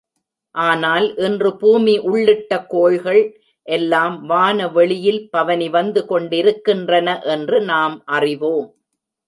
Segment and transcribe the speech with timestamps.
[0.55, 3.21] ஆனால், இன்று பூமி உள்ளிட்ட கோள்கள்
[3.67, 8.67] எல்லாமே வானவெளியில் பவனி வந்து கொண்டிருக்கின்றன என்று நாம் ஆறிவோம்.